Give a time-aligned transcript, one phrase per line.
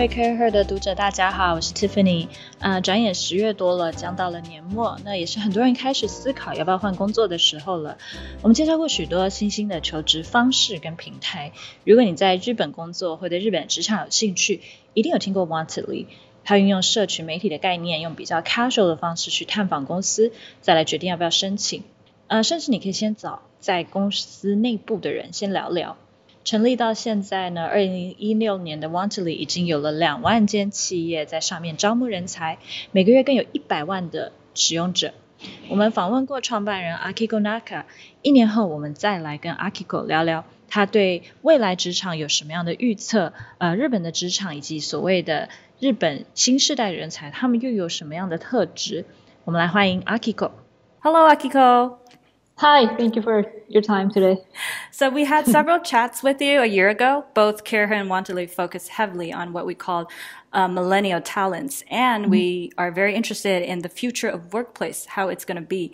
[0.00, 2.28] 位 Care Her 的读者，大家好，我是 Tiffany。
[2.58, 7.98] 呃，转眼十月多了，将到了年末，那也是很多人开始思考要不要换工作的时候了。
[8.40, 11.52] 我们介绍过许多新兴的求职方式跟平台。
[11.84, 14.62] 如果你在日本工作或对日本职场有兴趣，
[14.94, 16.06] 一定有听过 Wantedly。
[16.44, 20.32] 它运用社群媒体的概念，用比较 casual 的方式去探访公司，
[20.62, 21.82] 再来决定要不要申请。
[22.26, 25.98] 呃，甚至你可以先找在公司内部的人先聊聊。
[26.42, 32.58] 成立到现在呢，二零一六年的 Wantedly 已经有了两万间企业在上面招募人才，
[32.92, 35.12] 每个月更有一百万的使用者。
[35.68, 37.84] 我们访问过创办人 Akiko Naka，
[38.22, 49.04] 一年后我们再来跟 Akiko 聊聊他对未来职场有什么样的预测，呃，日本的职场以及所谓的日本新时代人才，他们又有什么样的特质？
[49.44, 50.50] 我们来欢迎 Akiko。
[51.00, 51.96] Hello, Akiko.
[52.60, 54.36] Hi, thank you for your time today.
[54.90, 57.24] So we had several chats with you a year ago.
[57.32, 60.10] Both Kira and Wantedly focused heavily on what we call
[60.52, 62.30] uh, millennial talents, and mm-hmm.
[62.30, 65.92] we are very interested in the future of workplace, how it's going to be.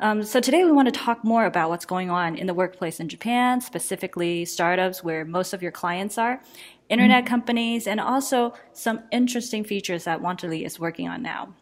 [0.00, 3.00] Um, so today we want to talk more about what's going on in the workplace
[3.00, 6.42] in Japan, specifically startups where most of your clients are,
[6.90, 7.30] internet mm-hmm.
[7.30, 11.54] companies, and also some interesting features that Wantedly is working on now.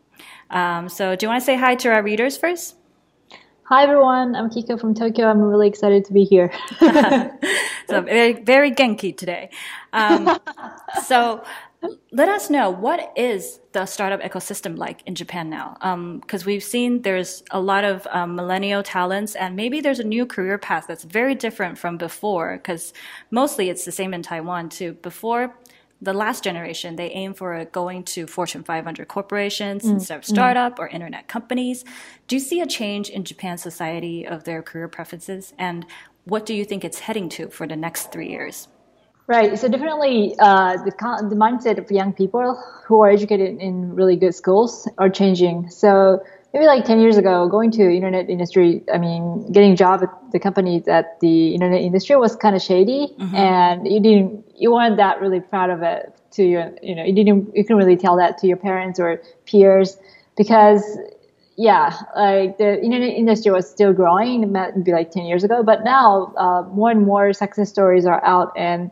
[0.50, 2.74] Um, so do you want to say hi to our readers first?
[3.70, 5.28] Hi everyone, I'm Kiko from Tokyo.
[5.28, 6.50] I'm really excited to be here.
[7.88, 9.48] so very, very Genki today.
[9.92, 10.40] Um,
[11.04, 11.44] so
[12.10, 15.76] let us know what is the startup ecosystem like in Japan now?
[16.20, 20.04] Because um, we've seen there's a lot of um, millennial talents, and maybe there's a
[20.04, 22.56] new career path that's very different from before.
[22.56, 22.92] Because
[23.30, 24.94] mostly it's the same in Taiwan too.
[24.94, 25.54] Before
[26.02, 29.90] the last generation, they aim for going to Fortune 500 corporations mm.
[29.90, 30.28] instead of mm.
[30.28, 30.80] startup mm.
[30.80, 31.84] or internet companies.
[32.26, 35.52] Do you see a change in Japan's society of their career preferences?
[35.58, 35.84] And
[36.24, 38.68] what do you think it's heading to for the next three years?
[39.26, 39.56] Right.
[39.56, 40.90] So definitely, uh, the
[41.28, 45.70] the mindset of young people who are educated in really good schools are changing.
[45.70, 46.20] So
[46.52, 50.10] maybe like 10 years ago, going to internet industry, I mean, getting a job at
[50.32, 53.34] the company that the internet industry was kind of shady mm-hmm.
[53.34, 57.14] and you didn't, you weren't that really proud of it to your, you know, you
[57.14, 59.96] didn't, you couldn't really tell that to your parents or peers
[60.36, 60.98] because
[61.56, 66.32] yeah, like the internet industry was still growing, maybe like 10 years ago, but now
[66.38, 68.90] uh, more and more success stories are out and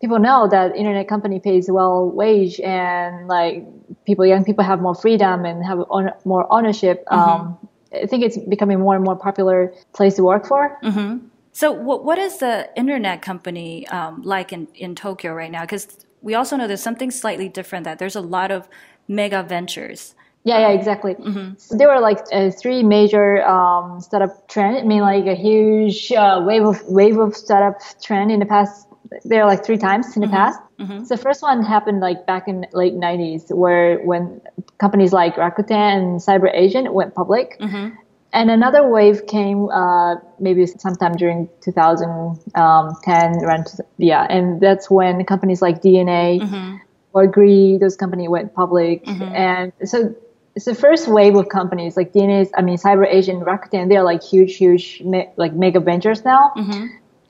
[0.00, 3.64] people know that internet company pays well wage and like
[4.04, 7.18] people young people have more freedom and have on, more ownership mm-hmm.
[7.18, 11.18] um, i think it's becoming more and more popular place to work for mm-hmm.
[11.52, 16.06] so what, what is the internet company um, like in, in tokyo right now because
[16.22, 18.68] we also know there's something slightly different that there's a lot of
[19.08, 21.14] mega ventures yeah, yeah, exactly.
[21.16, 21.52] Mm-hmm.
[21.58, 24.78] So there were like uh, three major um, startup trend.
[24.78, 28.86] I mean, like a huge uh, wave of wave of startup trend in the past
[29.24, 30.36] there are like three times in the mm-hmm.
[30.36, 30.60] past.
[30.78, 31.04] Mm-hmm.
[31.04, 34.40] So the first one happened like back in late 90s where when
[34.78, 37.58] companies like Rakuten and CyberAgent went public.
[37.60, 37.96] Mm-hmm.
[38.32, 43.66] And another wave came uh, maybe sometime during 2010, around,
[43.98, 44.24] yeah.
[44.30, 46.76] And that's when companies like DeNA mm-hmm.
[47.12, 49.04] or Gree, those companies went public.
[49.04, 49.34] Mm-hmm.
[49.34, 50.14] And so
[50.54, 54.56] it's the first wave of companies like DeNA, I mean, CyberAgent, Rakuten, they're like huge,
[54.56, 56.52] huge, me- like mega ventures now.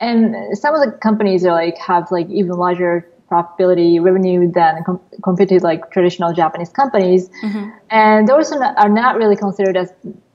[0.00, 5.00] And some of the companies are like have like even larger profitability revenue than com-
[5.22, 7.70] compared to like traditional Japanese companies, mm-hmm.
[7.90, 9.92] and those are not really considered as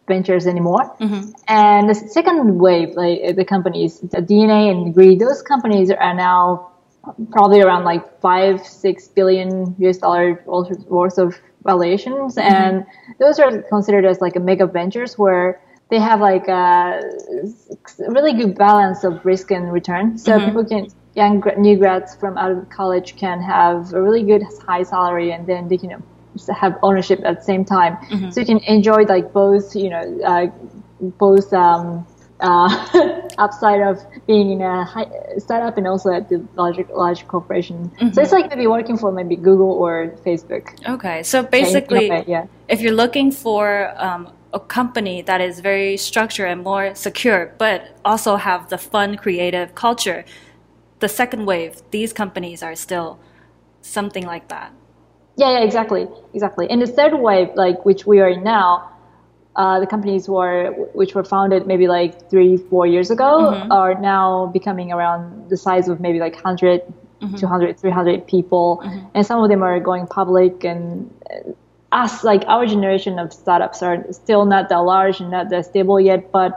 [0.08, 0.96] ventures anymore.
[1.00, 1.32] Mm-hmm.
[1.48, 6.72] And the second wave, like the companies, the DeNA and Gree, those companies are now
[7.32, 12.54] probably around like five, six billion US dollar worth of valuations, mm-hmm.
[12.54, 12.86] and
[13.20, 15.60] those are considered as like a mega ventures where
[15.90, 17.02] they have like a
[18.00, 20.18] really good balance of risk and return.
[20.18, 20.46] So mm-hmm.
[20.46, 24.84] people can young new grads from out of college can have a really good high
[24.84, 26.04] salary, and then they can
[26.54, 27.98] have ownership at the same time.
[27.98, 28.32] Mm-hmm.
[28.32, 30.48] So you can enjoy like both, you know, uh,
[31.00, 32.06] both um,
[32.42, 35.08] uh, upside of being in a high
[35.38, 37.90] startup and also at the large large corporation.
[37.90, 38.12] Mm-hmm.
[38.12, 40.68] So it's like maybe working for maybe Google or Facebook.
[40.88, 42.48] Okay, so basically, yeah.
[42.68, 48.00] if you're looking for um, a company that is very structured and more secure, but
[48.06, 50.24] also have the fun, creative culture.
[51.00, 53.20] The second wave, these companies are still
[53.82, 54.72] something like that.
[55.36, 56.70] Yeah, yeah, exactly, exactly.
[56.70, 58.90] And the third wave, like which we are in now,
[59.58, 63.72] uh, the companies were which were founded maybe like three, four years ago mm-hmm.
[63.72, 66.82] are now becoming around the size of maybe like 100,
[67.22, 67.36] mm-hmm.
[67.36, 69.08] 200, 300 people, mm-hmm.
[69.14, 71.14] and some of them are going public and
[71.96, 76.00] us, like our generation of startups are still not that large and not that stable
[76.00, 76.52] yet, but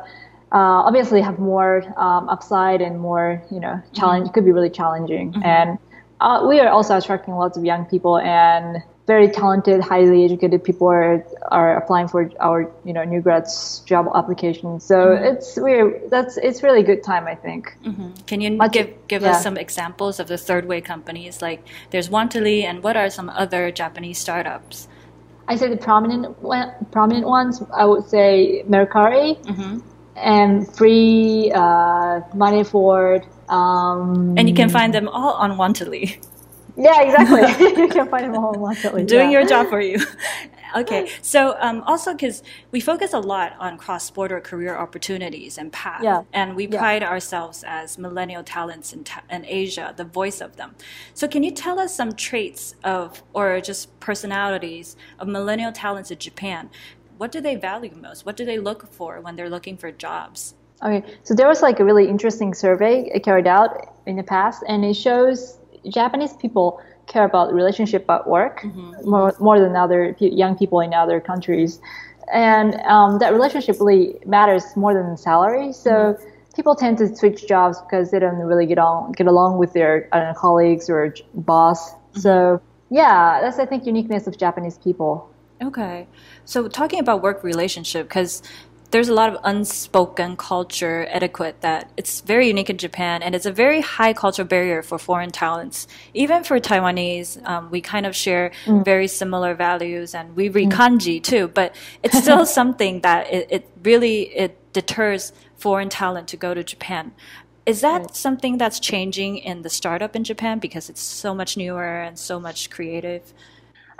[0.52, 4.25] uh, obviously have more um, upside and more, you know, challenge.
[4.25, 4.35] Mm-hmm.
[4.35, 5.32] Could be really challenging.
[5.32, 5.43] Mm-hmm.
[5.44, 5.79] And
[6.20, 10.87] uh, we are also attracting lots of young people and very talented, highly educated people
[10.87, 14.84] are are applying for our you know new grads job applications.
[14.84, 15.25] So mm-hmm.
[15.25, 17.75] it's we're that's it's really good time I think.
[17.84, 18.11] Mm-hmm.
[18.26, 19.31] Can you Much, give give yeah.
[19.31, 21.41] us some examples of the third way companies?
[21.41, 24.88] Like there's Wantedly, and what are some other Japanese startups?
[25.49, 26.41] I say the prominent
[26.93, 27.62] prominent ones.
[27.75, 29.43] I would say Mercari.
[29.45, 29.81] Mm-hmm
[30.23, 33.23] and freee uh, money for.
[33.49, 36.25] Um, and you can find them all on Wantedly.
[36.77, 37.67] Yeah, exactly.
[37.83, 39.06] you can find them all on Wantedly.
[39.06, 39.41] Doing yeah.
[39.41, 39.99] your job for you.
[40.76, 46.05] Okay, so um, also because we focus a lot on cross-border career opportunities and paths,
[46.05, 46.23] yeah.
[46.32, 47.11] and we pride yeah.
[47.11, 50.75] ourselves as millennial talents in, ta- in Asia, the voice of them.
[51.15, 56.19] So can you tell us some traits of, or just personalities of millennial talents in
[56.19, 56.70] Japan?
[57.19, 58.25] what do they value most?
[58.25, 60.55] What do they look for when they're looking for jobs?
[60.82, 64.85] Okay, so there was like a really interesting survey carried out in the past, and
[64.85, 69.10] it shows Japanese people care about relationship at work mm-hmm.
[69.10, 71.81] more, more than other young people in other countries.
[72.32, 75.72] And um, that relationship really matters more than salary.
[75.72, 76.55] So mm-hmm.
[76.55, 80.08] people tend to switch jobs because they don't really get on get along with their
[80.12, 81.90] know, colleagues or boss.
[81.90, 82.20] Mm-hmm.
[82.20, 82.60] So
[82.90, 85.28] yeah, that's I think uniqueness of Japanese people.
[85.62, 86.06] Okay.
[86.44, 88.43] So talking about work relationship, because
[88.90, 93.44] there's a lot of unspoken culture etiquette that it's very unique in Japan, and it's
[93.44, 95.87] a very high cultural barrier for foreign talents.
[96.14, 98.85] Even for Taiwanese, um, we kind of share mm.
[98.85, 100.73] very similar values, and we read mm.
[100.73, 101.49] kanji too.
[101.49, 106.64] But it's still something that it, it, really it deters foreign talent to go to
[106.64, 107.12] Japan.
[107.67, 108.17] Is that right.
[108.17, 112.41] something that's changing in the startup in Japan because it's so much newer and so
[112.41, 113.34] much creative?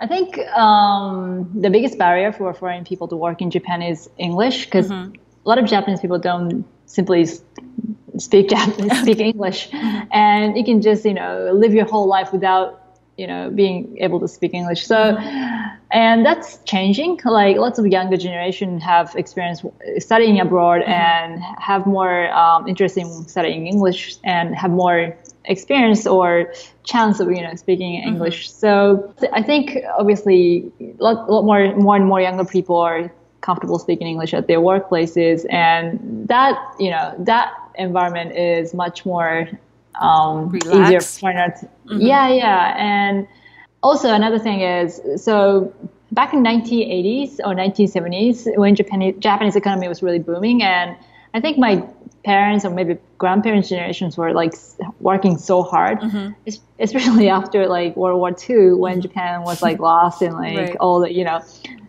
[0.01, 4.67] I think um, the biggest barrier for foreign people to work in Japan is English
[4.67, 5.15] because mm-hmm.
[5.45, 7.27] a lot of Japanese people don't simply
[8.17, 10.09] speak Japanese, speak English, mm-hmm.
[10.13, 14.21] and you can just you know live your whole life without you know being able
[14.21, 14.87] to speak English.
[14.87, 15.77] So, mm-hmm.
[15.91, 17.19] and that's changing.
[17.25, 19.65] Like lots of younger generation have experience
[19.99, 20.93] studying abroad mm-hmm.
[20.93, 26.53] and have more um, interest in studying English and have more experience or
[26.85, 28.09] chance of you know speaking mm-hmm.
[28.09, 28.49] English.
[28.49, 28.59] Mm-hmm.
[28.59, 33.79] So I think obviously a lot, lot more more and more younger people are comfortable
[33.79, 39.49] speaking English at their workplaces, and that you know that environment is much more
[40.01, 42.01] um, easier for mm-hmm.
[42.01, 43.27] Yeah, yeah, and
[43.83, 45.73] also another thing is so
[46.13, 50.97] back in 1980s or 1970s when Japan, Japanese economy was really booming and
[51.35, 51.85] I think my
[52.25, 54.53] parents or maybe grandparents generations were like
[55.01, 56.33] working so hard mm-hmm.
[56.81, 59.01] especially after like world war ii when mm-hmm.
[59.01, 60.77] japan was like lost and like right.
[60.77, 61.41] all the you know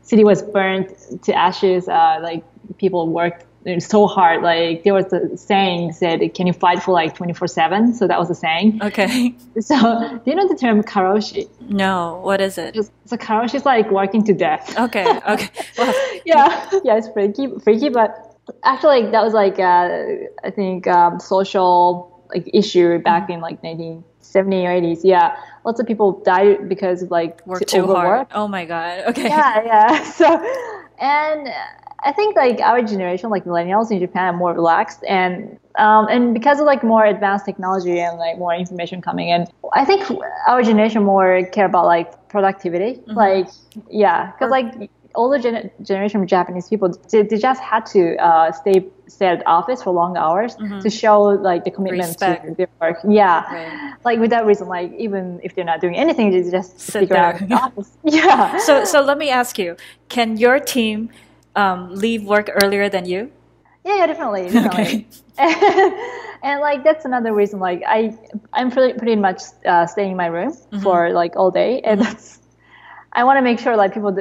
[0.03, 2.43] city was burned to ashes uh, like
[2.77, 3.45] people worked
[3.79, 4.41] so hard.
[4.41, 8.19] Like there was a saying said can you fight for like 24 7 so that
[8.19, 8.79] was a saying.
[8.81, 9.35] Okay.
[9.59, 9.75] So
[10.23, 11.49] do you know the term karoshi?
[11.61, 12.21] No.
[12.23, 12.75] What is it?
[13.05, 14.77] So karoshi is like working to death.
[14.79, 15.05] Okay.
[15.27, 15.49] Okay.
[15.77, 15.93] Well,
[16.25, 16.69] yeah.
[16.83, 18.28] Yeah it's freaky freaky but
[18.63, 19.89] actually that was like uh,
[20.43, 23.33] I think um, social like issue back mm-hmm.
[23.33, 25.01] in like 1970 or 80s.
[25.03, 25.35] Yeah,
[25.65, 27.97] lots of people died because of like work too overwork.
[27.97, 28.27] hard.
[28.33, 29.03] Oh my god.
[29.09, 29.23] Okay.
[29.23, 30.03] Yeah, yeah.
[30.19, 30.25] So,
[30.99, 31.49] and
[32.03, 36.33] I think like our generation, like millennials in Japan, are more relaxed and um, and
[36.33, 40.03] because of like more advanced technology and like more information coming in, I think
[40.47, 42.95] our generation more care about like productivity.
[42.95, 43.13] Mm-hmm.
[43.13, 43.47] Like
[43.89, 48.51] yeah, because like older gen- generation of Japanese people, they, they just had to uh,
[48.51, 50.79] stay stay at office for long hours mm-hmm.
[50.79, 52.45] to show like the commitment Respect.
[52.45, 52.97] to their work.
[53.07, 53.95] Yeah, right.
[54.05, 57.37] like without reason, like even if they're not doing anything, they just sit there.
[57.41, 57.91] in office.
[58.03, 58.57] Yeah.
[58.59, 59.75] So so let me ask you:
[60.07, 61.09] Can your team
[61.55, 63.31] um, leave work earlier than you?
[63.85, 64.83] Yeah, yeah, definitely, definitely.
[64.83, 65.07] Okay.
[66.43, 67.59] and like that's another reason.
[67.59, 68.17] Like I,
[68.53, 70.83] I'm pretty pretty much uh, staying in my room mm-hmm.
[70.83, 72.09] for like all day, and mm-hmm.
[72.09, 72.39] that's
[73.19, 74.11] I want to make sure like people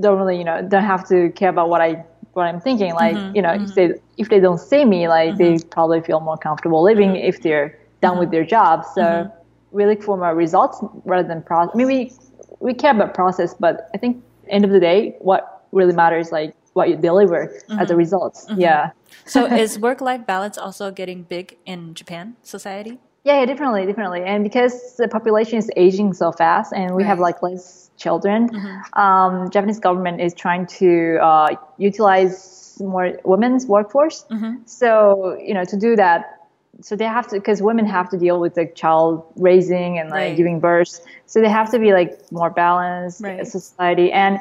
[0.00, 2.94] don't really you know don't have to care about what I what I'm thinking.
[2.94, 3.64] Like mm-hmm, you know mm-hmm.
[3.64, 5.58] if they if they don't see me, like mm-hmm.
[5.58, 7.30] they probably feel more comfortable living mm-hmm.
[7.30, 8.36] if they're done with mm-hmm.
[8.36, 8.84] their job.
[8.94, 9.76] So mm-hmm.
[9.76, 11.74] we look for more results rather than process.
[11.74, 12.12] I mean we
[12.60, 16.54] we care about process, but I think end of the day, what really matters like
[16.74, 17.40] what you deliver
[17.78, 18.44] as a result.
[18.56, 18.90] Yeah.
[19.26, 22.98] so is work life balance also getting big in Japan society?
[23.24, 24.22] Yeah, yeah, definitely, definitely.
[24.22, 27.08] And because the population is aging so fast and we right.
[27.08, 28.50] have like less children.
[28.50, 29.00] Mm-hmm.
[29.00, 34.26] Um, Japanese government is trying to uh, utilize more women's workforce.
[34.30, 34.66] Mm-hmm.
[34.66, 36.48] So you know to do that,
[36.82, 40.18] so they have to because women have to deal with the child raising and like
[40.18, 40.36] right.
[40.36, 41.00] giving birth.
[41.24, 43.46] So they have to be like more balanced right.
[43.46, 44.38] society and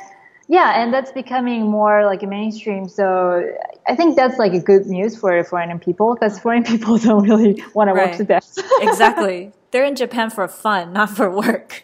[0.47, 3.43] yeah and that's becoming more like a mainstream so
[3.87, 7.63] i think that's like a good news for foreign people because foreign people don't really
[7.73, 8.09] want to right.
[8.09, 8.57] work to death.
[8.81, 9.51] Exactly.
[9.71, 11.83] They're in japan for fun not for work.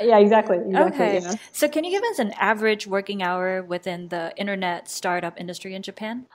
[0.00, 1.22] Yeah exactly, exactly okay.
[1.52, 5.82] so can you give us an average working hour within the internet startup industry in
[5.82, 6.26] japan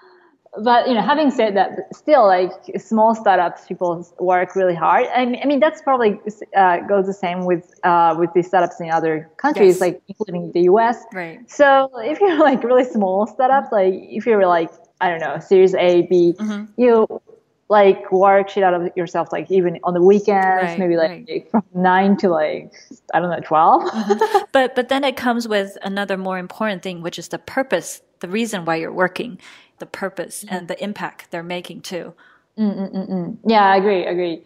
[0.63, 5.07] but you know, having said that, still like small startups, people work really hard.
[5.15, 6.19] I mean, I mean that's probably
[6.55, 9.81] uh, goes the same with uh, with the startups in other countries, yes.
[9.81, 11.03] like including the U.S.
[11.13, 11.39] Right.
[11.49, 15.75] So if you're like really small startups, like if you're like I don't know, Series
[15.75, 16.81] A, B, mm-hmm.
[16.81, 17.21] you
[17.69, 21.51] like work shit out of yourself, like even on the weekends, right, maybe like right.
[21.51, 22.71] from nine to like
[23.13, 24.37] I don't know 12 mm-hmm.
[24.51, 28.29] But but then it comes with another more important thing, which is the purpose, the
[28.29, 29.39] reason why you're working
[29.79, 30.55] the purpose mm-hmm.
[30.55, 32.13] and the impact they're making too.
[32.57, 33.37] Mm-mm-mm.
[33.45, 34.05] Yeah, I agree.
[34.05, 34.43] Agree.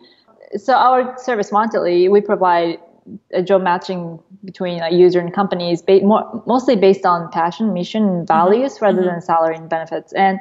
[0.57, 2.79] So our service Wantedly, we provide
[3.33, 8.03] a job matching between a user and companies, ba- more, mostly based on passion, mission,
[8.03, 8.25] and mm-hmm.
[8.25, 8.85] values mm-hmm.
[8.85, 10.11] rather than salary and benefits.
[10.13, 10.39] And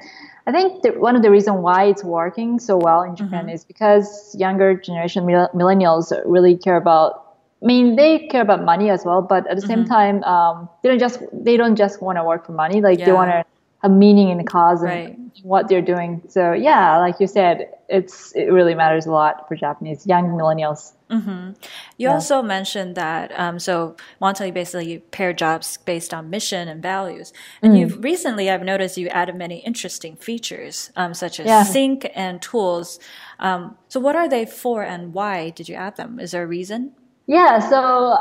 [0.50, 3.54] I think that one of the reasons why it's working so well in Japan mm-hmm.
[3.54, 7.37] is because younger generation millennials really care about.
[7.62, 9.92] I mean, they care about money as well, but at the same mm-hmm.
[9.92, 12.80] time, um, they don't just they don't just want to work for money.
[12.80, 13.04] Like yeah.
[13.07, 13.45] they want to
[13.82, 15.18] a meaning in the cause and right.
[15.42, 16.22] what they're doing.
[16.28, 20.92] So yeah, like you said, it's it really matters a lot for Japanese young millennials.
[21.10, 21.52] Mm-hmm.
[21.96, 22.12] You yeah.
[22.12, 27.32] also mentioned that um, so Wantedly basically pair jobs based on mission and values.
[27.62, 27.80] And mm.
[27.80, 31.64] you've recently, I've noticed you added many interesting features um, such as yeah.
[31.64, 33.00] sync and tools.
[33.40, 36.20] Um, so what are they for and why did you add them?
[36.20, 36.92] Is there a reason?
[37.30, 37.76] Yeah, so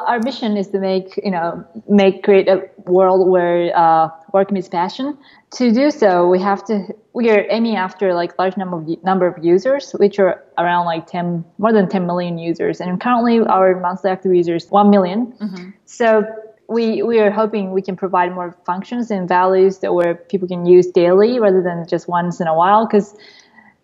[0.06, 4.70] our mission is to make you know make create a world where uh, work meets
[4.70, 5.18] passion.
[5.58, 9.26] To do so, we have to we are aiming after like large number of number
[9.26, 13.80] of users, which are around like ten more than ten million users, and currently our
[13.80, 15.34] monthly active users one million.
[15.42, 15.70] Mm-hmm.
[15.86, 16.24] So
[16.68, 20.68] we we are hoping we can provide more functions and values that where people can
[20.68, 23.16] use daily rather than just once in a while because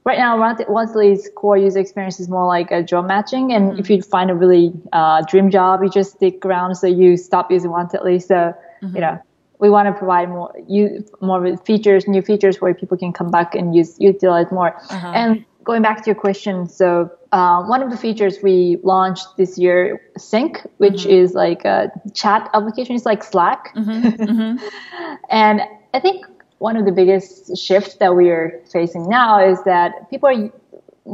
[0.05, 3.79] right now Wantedly's core user experience is more like a job matching and mm-hmm.
[3.79, 7.51] if you find a really uh, dream job you just stick around so you stop
[7.51, 8.95] using Monthly so mm-hmm.
[8.95, 9.19] you know
[9.59, 13.55] we want to provide more you more features new features where people can come back
[13.55, 15.11] and use utilize more uh-huh.
[15.15, 19.57] and going back to your question so uh, one of the features we launched this
[19.57, 21.23] year sync which mm-hmm.
[21.23, 24.23] is like a chat application it's like slack mm-hmm.
[24.25, 25.15] Mm-hmm.
[25.29, 25.61] and
[25.93, 26.25] i think
[26.67, 30.41] one of the biggest shifts that we are facing now is that people are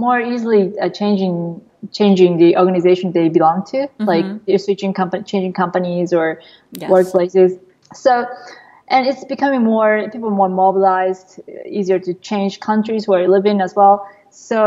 [0.06, 4.06] more easily uh, changing changing the organization they belong to mm-hmm.
[4.12, 6.28] like they're switching company changing companies or
[6.72, 6.90] yes.
[6.94, 7.60] workplaces
[7.94, 8.26] so
[8.88, 11.42] and it's becoming more people more mobilized
[11.80, 13.96] easier to change countries where you live in as well
[14.30, 14.62] so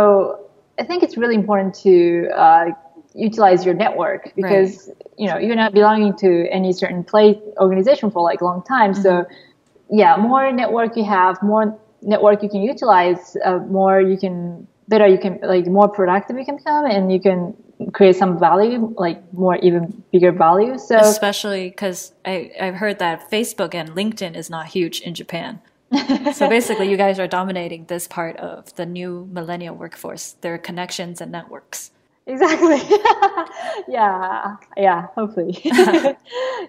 [0.82, 1.94] i think it's really important to
[2.44, 2.64] uh,
[3.14, 5.20] utilize your network because right.
[5.22, 8.92] you know you're not belonging to any certain place organization for like a long time
[8.92, 9.08] mm-hmm.
[9.08, 9.24] so
[9.90, 15.06] yeah, more network you have, more network you can utilize, uh, more you can better
[15.06, 17.54] you can like more productive you can become, and you can
[17.92, 20.78] create some value, like more even bigger value.
[20.78, 25.60] So especially because I I've heard that Facebook and LinkedIn is not huge in Japan.
[26.32, 30.32] so basically, you guys are dominating this part of the new millennial workforce.
[30.40, 31.90] Their connections and networks.
[32.26, 32.80] Exactly.
[33.88, 34.56] yeah.
[34.76, 35.08] Yeah.
[35.14, 35.60] Hopefully.
[35.64, 36.14] yeah.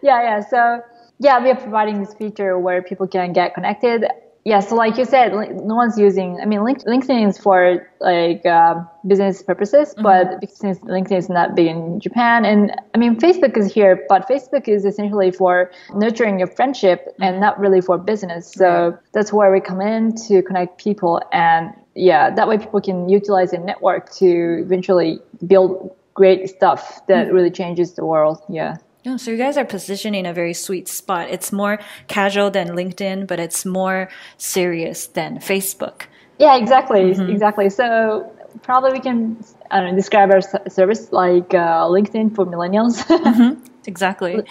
[0.01, 0.39] Yeah.
[0.41, 0.81] So
[1.19, 4.05] yeah, we are providing this feature where people can get connected.
[4.43, 6.39] Yeah, so like you said, no one's using.
[6.39, 8.75] I mean, LinkedIn is for like uh,
[9.07, 10.03] business purposes, mm-hmm.
[10.03, 14.27] but since LinkedIn is not big in Japan, and I mean, Facebook is here, but
[14.27, 17.23] Facebook is essentially for nurturing your friendship mm-hmm.
[17.23, 18.51] and not really for business.
[18.53, 23.09] So that's where we come in to connect people, and yeah, that way people can
[23.09, 27.35] utilize a network to eventually build great stuff that mm-hmm.
[27.35, 28.43] really changes the world.
[28.47, 28.77] Yeah.
[29.05, 31.29] Yeah, so you guys are positioning a very sweet spot.
[31.29, 34.09] It's more casual than LinkedIn, but it's more
[34.39, 36.07] serious than Facebook.
[36.39, 37.29] Yeah, exactly, mm-hmm.
[37.29, 37.69] exactly.
[37.69, 38.33] So
[38.63, 39.37] probably we can
[39.69, 43.03] I know, describe our service like uh, LinkedIn for millennials.
[43.05, 43.61] mm-hmm.
[43.87, 44.43] Exactly.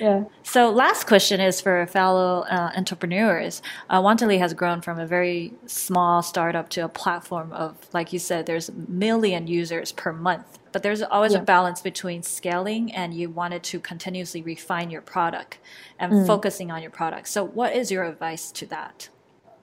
[0.00, 0.24] Yeah.
[0.42, 3.62] So last question is for fellow uh, entrepreneurs.
[3.90, 8.18] Uh, Wantedly has grown from a very small startup to a platform of, like you
[8.18, 10.58] said, there's a million users per month.
[10.72, 11.38] But there's always yeah.
[11.38, 15.58] a balance between scaling and you wanted to continuously refine your product
[15.98, 16.26] and mm.
[16.26, 17.28] focusing on your product.
[17.28, 19.08] So what is your advice to that?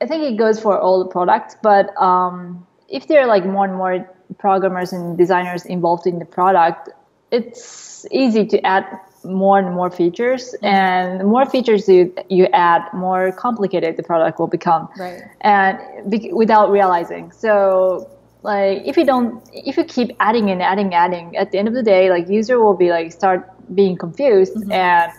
[0.02, 3.66] I think it goes for all the products, but um, if there are like more
[3.66, 6.90] and more programmers and designers involved in the product,
[7.32, 8.86] it's easy to add
[9.26, 10.66] more and more features mm-hmm.
[10.66, 15.80] and the more features you you add more complicated the product will become right and
[16.10, 18.10] be, without realizing so
[18.44, 21.74] like if you don't if you keep adding and adding adding at the end of
[21.74, 24.72] the day like user will be like start being confused mm-hmm.
[24.72, 25.12] and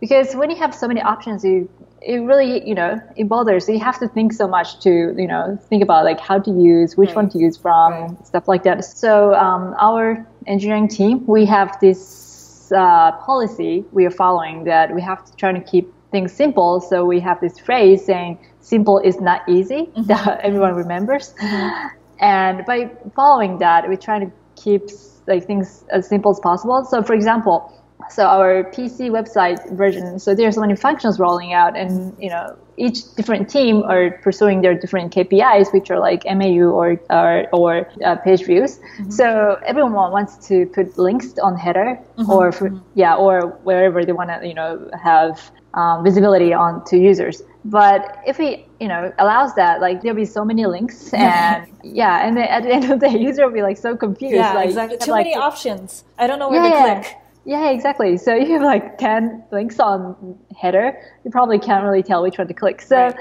[0.00, 1.68] because when you have so many options, you
[2.00, 3.68] it really you know it bothers.
[3.68, 6.96] You have to think so much to you know think about like how to use,
[6.96, 7.16] which right.
[7.16, 8.26] one to use from, right.
[8.26, 8.84] stuff like that.
[8.84, 12.27] So um, our engineering team, we have this
[12.72, 16.80] uh, policy we are following that we have to try to keep things simple.
[16.80, 20.02] So we have this phrase saying simple is not easy mm-hmm.
[20.06, 21.34] that everyone remembers.
[21.34, 21.88] Mm-hmm.
[22.20, 24.90] And by following that, we try to keep
[25.26, 26.84] like things as simple as possible.
[26.84, 27.72] So for example,
[28.10, 32.56] so our PC website version, so there's so many functions rolling out, and you know
[32.76, 37.88] each different team are pursuing their different KPIs, which are like MAU or or, or
[38.04, 38.78] uh, page views.
[38.78, 39.10] Mm-hmm.
[39.10, 42.30] So everyone wants to put links on header mm-hmm.
[42.30, 42.84] or for, mm-hmm.
[42.94, 47.42] yeah, or wherever they want to you know have um, visibility on to users.
[47.64, 52.26] But if we, you know, allows that, like there'll be so many links, and yeah,
[52.26, 54.34] and at the end of the day, user will be like so confused.
[54.34, 54.98] Yeah, like, exactly.
[54.98, 56.04] Too like, many options.
[56.18, 57.16] I don't know where yeah, to click.
[57.48, 58.18] Yeah, exactly.
[58.18, 60.92] So you have like ten links on header,
[61.24, 62.80] you probably can't really tell which one to click.
[62.82, 62.96] So.
[62.96, 63.16] Right.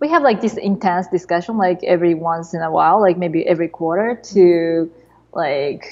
[0.00, 3.66] We have like this intense discussion like every once in a while, like maybe every
[3.66, 4.88] quarter to
[5.32, 5.84] like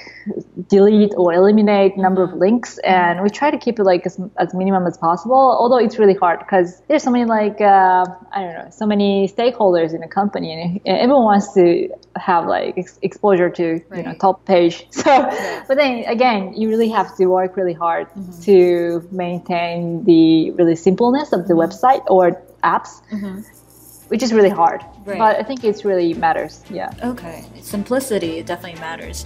[0.68, 4.54] delete or eliminate number of links and we try to keep it like as, as
[4.54, 8.54] minimum as possible although it's really hard because there's so many like uh, i don't
[8.54, 13.50] know so many stakeholders in a company and everyone wants to have like ex- exposure
[13.50, 13.98] to right.
[13.98, 15.64] you know top page so right.
[15.68, 18.40] but then again you really have to work really hard mm-hmm.
[18.42, 21.70] to maintain the really simpleness of the mm-hmm.
[21.70, 23.40] website or apps mm-hmm
[24.08, 24.84] which is really hard.
[25.04, 25.18] Right.
[25.18, 26.62] But I think it really matters.
[26.70, 26.92] Yeah.
[27.02, 27.44] Okay.
[27.60, 29.24] Simplicity definitely matters.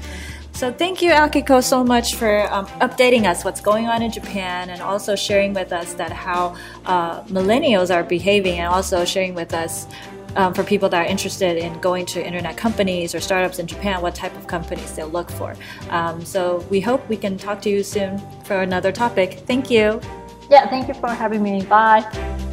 [0.52, 4.70] So thank you, Akiko, so much for um, updating us what's going on in Japan
[4.70, 9.54] and also sharing with us that how uh, millennials are behaving and also sharing with
[9.54, 9.86] us
[10.36, 14.00] um, for people that are interested in going to internet companies or startups in Japan,
[14.02, 15.56] what type of companies they'll look for.
[15.88, 19.40] Um, so we hope we can talk to you soon for another topic.
[19.46, 20.00] Thank you.
[20.50, 21.62] Yeah, thank you for having me.
[21.62, 22.48] Bye.